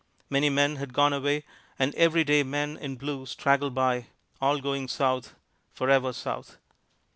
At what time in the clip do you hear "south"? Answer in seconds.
4.87-5.35, 6.11-6.57